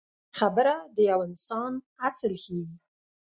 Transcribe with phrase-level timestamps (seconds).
[0.37, 1.71] خبره د یو انسان
[2.09, 2.65] اصل ښيي.